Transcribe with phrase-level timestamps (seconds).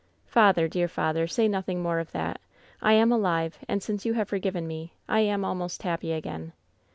[0.13, 2.41] *" Tather, dear father, say nothing more of that.
[2.81, 6.53] I am alive, and since you have forgiven me, I am almost happy again.